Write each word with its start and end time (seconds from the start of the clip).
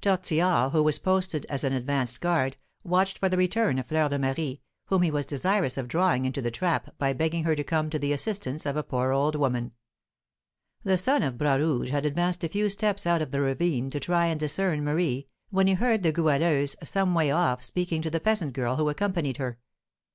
Tortillard, 0.00 0.72
who 0.72 0.82
was 0.82 0.98
posted 0.98 1.44
as 1.50 1.62
an 1.62 1.74
advanced 1.74 2.22
guard, 2.22 2.56
watched 2.84 3.18
for 3.18 3.28
the 3.28 3.36
return 3.36 3.78
of 3.78 3.84
Fleur 3.84 4.08
de 4.08 4.18
Marie, 4.18 4.62
whom 4.86 5.02
he 5.02 5.10
was 5.10 5.26
desirous 5.26 5.76
of 5.76 5.88
drawing 5.88 6.24
into 6.24 6.40
the 6.40 6.50
trap 6.50 6.94
by 6.96 7.12
begging 7.12 7.44
her 7.44 7.54
to 7.54 7.62
come 7.62 7.90
to 7.90 7.98
the 7.98 8.10
assistance 8.14 8.64
of 8.64 8.78
a 8.78 8.82
poor 8.82 9.12
old 9.12 9.36
woman. 9.36 9.72
The 10.84 10.96
son 10.96 11.22
of 11.22 11.36
Bras 11.36 11.58
Rouge 11.60 11.90
had 11.90 12.06
advanced 12.06 12.42
a 12.44 12.48
few 12.48 12.70
steps 12.70 13.06
out 13.06 13.20
of 13.20 13.30
the 13.30 13.42
ravine 13.42 13.90
to 13.90 14.00
try 14.00 14.24
and 14.24 14.40
discern 14.40 14.82
Marie, 14.84 15.28
when 15.50 15.66
he 15.66 15.74
heard 15.74 16.02
the 16.02 16.12
Goualeuse 16.12 16.76
some 16.82 17.14
way 17.14 17.30
off 17.30 17.62
speaking 17.62 18.00
to 18.00 18.10
the 18.10 18.20
peasant 18.20 18.54
girl 18.54 18.76
who 18.76 18.88
accompanied 18.88 19.36
her. 19.36 19.58